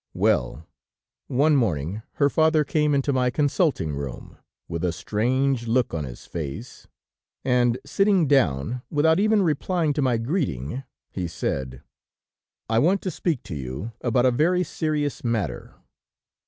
Well, 0.15 0.65
one 1.27 1.55
morning 1.55 2.01
her 2.13 2.27
father 2.27 2.63
came 2.63 2.95
into 2.95 3.13
my 3.13 3.29
consulting 3.29 3.93
room, 3.93 4.35
with 4.67 4.83
a 4.83 4.91
strange 4.91 5.67
look 5.67 5.93
on 5.93 6.05
his 6.05 6.25
face, 6.25 6.87
and, 7.45 7.77
sitting 7.85 8.25
down, 8.27 8.81
without 8.89 9.19
even 9.19 9.43
replying 9.43 9.93
to 9.93 10.01
my 10.01 10.17
greeting, 10.17 10.83
he 11.11 11.27
said: 11.27 11.83
"'I 12.67 12.79
want 12.79 13.03
to 13.03 13.11
speak 13.11 13.43
to 13.43 13.55
you 13.55 13.91
about 14.01 14.25
a 14.25 14.31
very 14.31 14.63
serious 14.63 15.23
matter.... 15.23 15.75